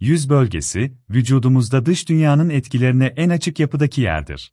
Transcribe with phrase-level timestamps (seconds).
[0.00, 4.52] Yüz bölgesi, vücudumuzda dış dünyanın etkilerine en açık yapıdaki yerdir.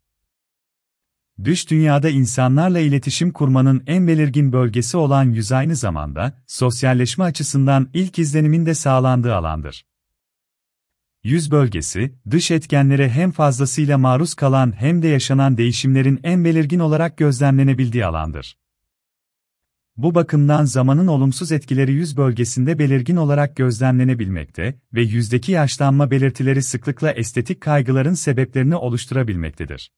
[1.43, 8.19] Dış dünyada insanlarla iletişim kurmanın en belirgin bölgesi olan yüz aynı zamanda, sosyalleşme açısından ilk
[8.19, 9.85] izlenimin de sağlandığı alandır.
[11.23, 17.17] Yüz bölgesi, dış etkenlere hem fazlasıyla maruz kalan hem de yaşanan değişimlerin en belirgin olarak
[17.17, 18.57] gözlemlenebildiği alandır.
[19.97, 27.11] Bu bakımdan zamanın olumsuz etkileri yüz bölgesinde belirgin olarak gözlemlenebilmekte ve yüzdeki yaşlanma belirtileri sıklıkla
[27.11, 29.91] estetik kaygıların sebeplerini oluşturabilmektedir.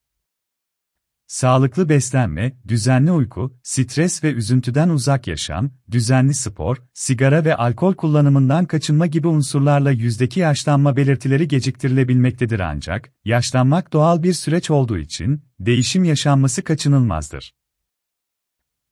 [1.27, 8.65] Sağlıklı beslenme, düzenli uyku, stres ve üzüntüden uzak yaşam, düzenli spor, sigara ve alkol kullanımından
[8.65, 16.03] kaçınma gibi unsurlarla yüzdeki yaşlanma belirtileri geciktirilebilmektedir ancak, yaşlanmak doğal bir süreç olduğu için, değişim
[16.03, 17.56] yaşanması kaçınılmazdır.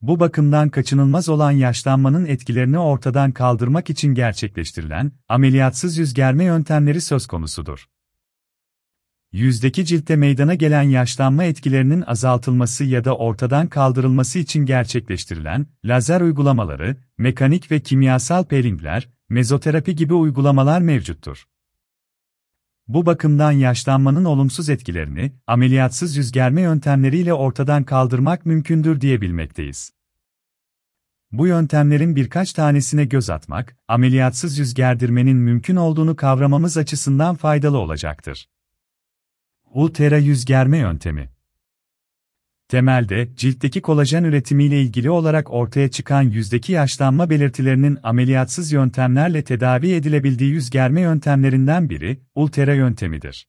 [0.08, 7.28] Bu bakımdan kaçınılmaz olan yaşlanmanın etkilerini ortadan kaldırmak için gerçekleştirilen, ameliyatsız yüz germe yöntemleri söz
[7.28, 7.86] konusudur.
[9.32, 16.98] Yüzdeki ciltte meydana gelen yaşlanma etkilerinin azaltılması ya da ortadan kaldırılması için gerçekleştirilen lazer uygulamaları,
[17.18, 21.46] mekanik ve kimyasal peelingler, mezoterapi gibi uygulamalar mevcuttur.
[22.88, 29.95] Bu bakımdan yaşlanmanın olumsuz etkilerini ameliyatsız yüz germe yöntemleriyle ortadan kaldırmak mümkündür diyebilmekteyiz.
[31.38, 38.50] Bu yöntemlerin birkaç tanesine göz atmak, ameliyatsız yüz gerdirmenin mümkün olduğunu kavramamız açısından faydalı olacaktır.
[39.74, 41.30] Ultera yüz germe yöntemi
[42.68, 50.52] Temelde, ciltteki kolajen üretimiyle ilgili olarak ortaya çıkan yüzdeki yaşlanma belirtilerinin ameliyatsız yöntemlerle tedavi edilebildiği
[50.52, 53.48] yüz germe yöntemlerinden biri, ultera yöntemidir.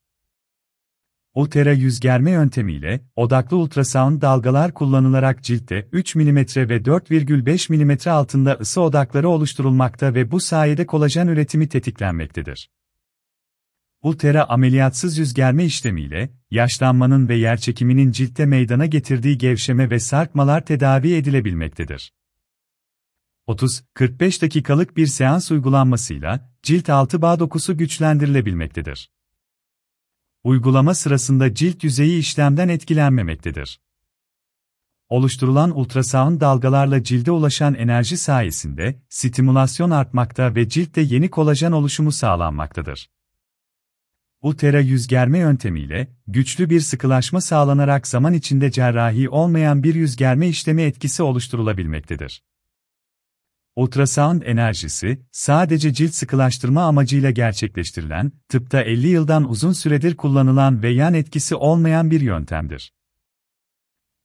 [1.36, 8.52] Ultera yüz germe yöntemiyle, odaklı ultrasound dalgalar kullanılarak ciltte 3 mm ve 4,5 mm altında
[8.60, 12.70] ısı odakları oluşturulmakta ve bu sayede kolajen üretimi tetiklenmektedir.
[14.02, 21.14] Ultera ameliyatsız yüz germe işlemiyle, yaşlanmanın ve yerçekiminin ciltte meydana getirdiği gevşeme ve sarkmalar tedavi
[21.14, 22.12] edilebilmektedir.
[23.48, 29.15] 30-45 dakikalık bir seans uygulanmasıyla, cilt altı bağ dokusu güçlendirilebilmektedir.
[30.46, 33.80] Uygulama sırasında cilt yüzeyi işlemden etkilenmemektedir.
[35.08, 43.10] Oluşturulan ultrasound dalgalarla cilde ulaşan enerji sayesinde stimülasyon artmakta ve ciltte yeni kolajen oluşumu sağlanmaktadır.
[44.42, 50.48] Ultera yüz germe yöntemiyle güçlü bir sıkılaşma sağlanarak zaman içinde cerrahi olmayan bir yüz germe
[50.48, 52.42] işlemi etkisi oluşturulabilmektedir.
[53.76, 61.14] Ultrasound enerjisi, sadece cilt sıkılaştırma amacıyla gerçekleştirilen, tıpta 50 yıldan uzun süredir kullanılan ve yan
[61.14, 62.92] etkisi olmayan bir yöntemdir.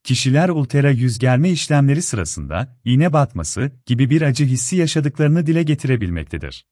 [0.03, 6.66] Kişiler ultera yüz germe işlemleri sırasında, iğne batması gibi bir acı hissi yaşadıklarını dile getirebilmektedir.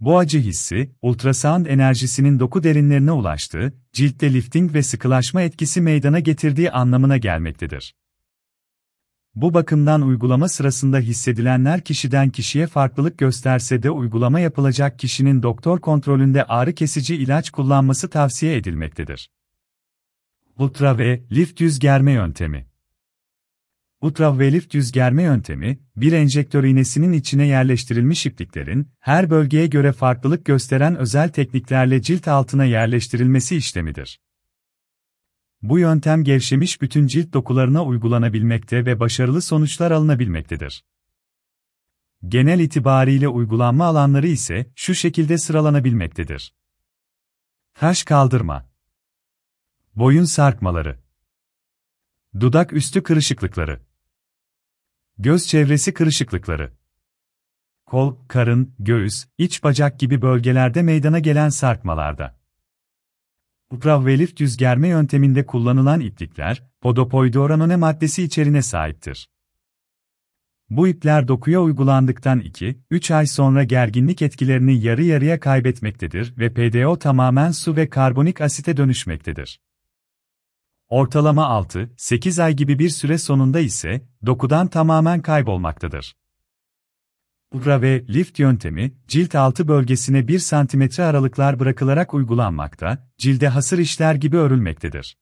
[0.00, 6.70] Bu acı hissi, ultrasound enerjisinin doku derinlerine ulaştığı, ciltte lifting ve sıkılaşma etkisi meydana getirdiği
[6.70, 7.94] anlamına gelmektedir.
[9.40, 16.44] Bu bakımdan uygulama sırasında hissedilenler kişiden kişiye farklılık gösterse de uygulama yapılacak kişinin doktor kontrolünde
[16.44, 19.30] ağrı kesici ilaç kullanması tavsiye edilmektedir.
[20.58, 22.66] Ultra ve lift yüz germe yöntemi
[24.00, 30.96] Ultraviolet yüz germe yöntemi, bir enjektör iğnesinin içine yerleştirilmiş ipliklerin, her bölgeye göre farklılık gösteren
[30.96, 34.20] özel tekniklerle cilt altına yerleştirilmesi işlemidir.
[35.62, 40.84] Bu yöntem gevşemiş bütün cilt dokularına uygulanabilmekte ve başarılı sonuçlar alınabilmektedir.
[42.28, 46.54] Genel itibariyle uygulanma alanları ise şu şekilde sıralanabilmektedir.
[47.74, 48.68] Kaş kaldırma
[49.94, 50.98] Boyun sarkmaları
[52.40, 53.80] Dudak üstü kırışıklıkları
[55.18, 56.72] Göz çevresi kırışıklıkları.
[57.86, 62.37] Kol, karın, göğüs, iç bacak gibi bölgelerde meydana gelen sarkmalarda.
[63.70, 69.28] Ultraviolet yüz germe yönteminde kullanılan iplikler, podopoidoranone maddesi içerine sahiptir.
[70.70, 77.50] Bu ipler dokuya uygulandıktan 2-3 ay sonra gerginlik etkilerini yarı yarıya kaybetmektedir ve PDO tamamen
[77.50, 79.60] su ve karbonik asite dönüşmektedir.
[80.88, 86.14] Ortalama 6-8 ay gibi bir süre sonunda ise dokudan tamamen kaybolmaktadır.
[87.52, 94.14] Ultra ve lift yöntemi, cilt altı bölgesine 1 cm aralıklar bırakılarak uygulanmakta, cilde hasır işler
[94.14, 95.16] gibi örülmektedir.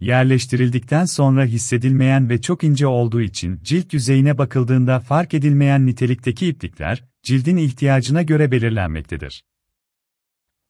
[0.00, 7.04] Yerleştirildikten sonra hissedilmeyen ve çok ince olduğu için cilt yüzeyine bakıldığında fark edilmeyen nitelikteki iplikler,
[7.22, 9.44] cildin ihtiyacına göre belirlenmektedir.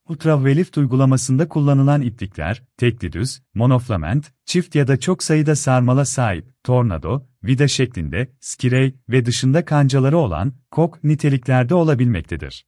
[0.08, 7.26] Ultraviolet uygulamasında kullanılan iplikler, tekli düz, monofilament, çift ya da çok sayıda sarmala sahip, tornado,
[7.44, 12.66] vida şeklinde, skirey ve dışında kancaları olan, kok niteliklerde olabilmektedir.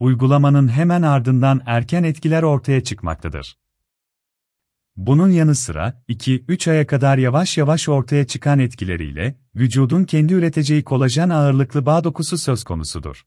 [0.00, 3.58] Uygulamanın hemen ardından erken etkiler ortaya çıkmaktadır.
[4.96, 11.28] Bunun yanı sıra 2-3 aya kadar yavaş yavaş ortaya çıkan etkileriyle vücudun kendi üreteceği kolajen
[11.28, 13.24] ağırlıklı bağ dokusu söz konusudur.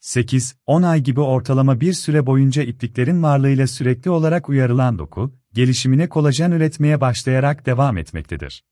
[0.00, 6.50] 8-10 ay gibi ortalama bir süre boyunca ipliklerin varlığıyla sürekli olarak uyarılan doku, gelişimine kolajen
[6.50, 8.64] üretmeye başlayarak devam etmektedir.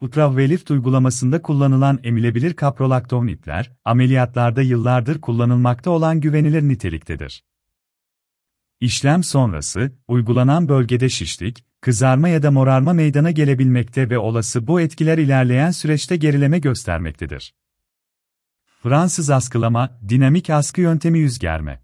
[0.00, 7.44] Ultraviolet uygulamasında kullanılan emilebilir kaprolakton ipler, ameliyatlarda yıllardır kullanılmakta olan güvenilir niteliktedir.
[8.80, 15.18] İşlem sonrası, uygulanan bölgede şişlik, kızarma ya da morarma meydana gelebilmekte ve olası bu etkiler
[15.18, 17.54] ilerleyen süreçte gerileme göstermektedir.
[18.82, 21.82] Fransız askılama, dinamik askı yöntemi yüz germe.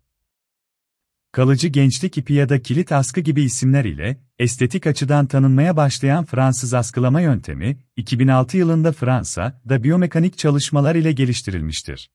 [1.33, 6.75] Kalıcı gençlik ipi ya da kilit askı gibi isimler ile estetik açıdan tanınmaya başlayan Fransız
[6.75, 12.11] askılama yöntemi, 2006 yılında Fransa'da biyomekanik çalışmalar ile geliştirilmiştir.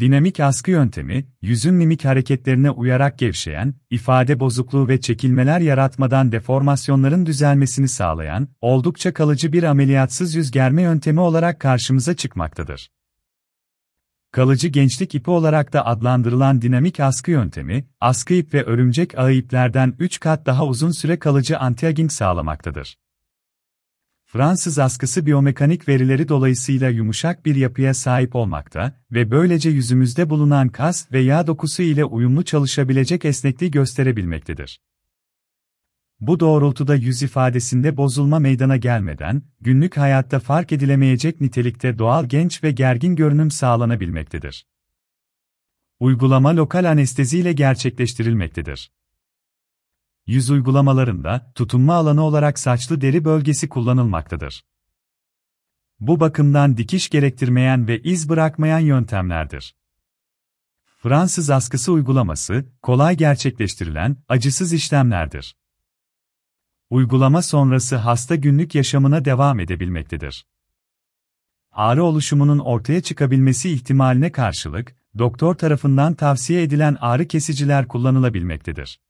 [0.00, 7.88] Dinamik askı yöntemi, yüzün mimik hareketlerine uyarak gevşeyen, ifade bozukluğu ve çekilmeler yaratmadan deformasyonların düzelmesini
[7.88, 12.90] sağlayan, oldukça kalıcı bir ameliyatsız yüz germe yöntemi olarak karşımıza çıkmaktadır.
[14.32, 19.94] Kalıcı gençlik ipi olarak da adlandırılan dinamik askı yöntemi, askı ip ve örümcek ağı iplerden
[19.98, 22.98] 3 kat daha uzun süre kalıcı anti-aging sağlamaktadır.
[24.26, 31.12] Fransız askısı biyomekanik verileri dolayısıyla yumuşak bir yapıya sahip olmakta ve böylece yüzümüzde bulunan kas
[31.12, 34.80] ve yağ dokusu ile uyumlu çalışabilecek esnekliği gösterebilmektedir.
[36.20, 42.70] Bu doğrultuda yüz ifadesinde bozulma meydana gelmeden, günlük hayatta fark edilemeyecek nitelikte doğal genç ve
[42.70, 44.66] gergin görünüm sağlanabilmektedir.
[46.00, 48.92] Uygulama lokal anestezi ile gerçekleştirilmektedir.
[50.26, 54.64] Yüz uygulamalarında, tutunma alanı olarak saçlı deri bölgesi kullanılmaktadır.
[56.00, 59.76] Bu bakımdan dikiş gerektirmeyen ve iz bırakmayan yöntemlerdir.
[61.02, 65.59] Fransız askısı uygulaması, kolay gerçekleştirilen, acısız işlemlerdir.
[66.90, 70.46] Uygulama sonrası hasta günlük yaşamına devam edebilmektedir.
[71.72, 79.00] Ağrı oluşumunun ortaya çıkabilmesi ihtimaline karşılık, doktor tarafından tavsiye edilen ağrı kesiciler kullanılabilmektedir.